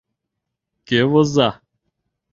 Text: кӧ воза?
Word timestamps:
кӧ 0.87 0.99
воза? 1.11 1.49